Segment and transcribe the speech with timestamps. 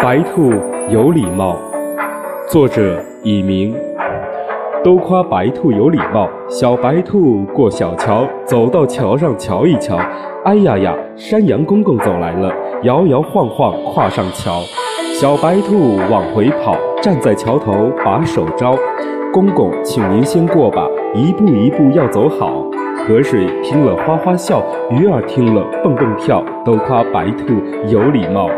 [0.00, 0.52] 白兔
[0.90, 1.56] 有礼貌
[2.48, 3.74] 作者以明。
[4.84, 9.98] 都夸白兔有礼貌小白兔过小桥走到桥上瞧一瞧
[10.44, 12.54] 哎呀呀山羊公公走来了
[12.84, 14.60] 摇摇晃晃跨上桥。
[15.12, 18.76] 小白兔往回跑站在桥头把手招。
[19.32, 22.64] 公公请您先过吧一步一步要走好。
[22.98, 24.62] 河水听了哗哗笑
[24.92, 27.54] 鱼儿听了蹦蹦跳都夸白兔
[27.88, 28.48] 有礼貌